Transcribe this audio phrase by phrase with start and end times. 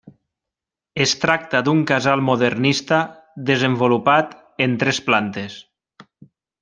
[1.03, 3.01] Es tracta d'un casal modernista
[3.51, 4.35] desenvolupat
[4.67, 5.59] en tres plantes.